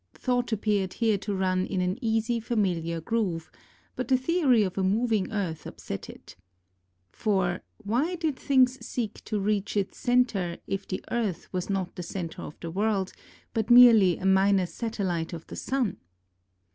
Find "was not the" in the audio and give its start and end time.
11.53-12.01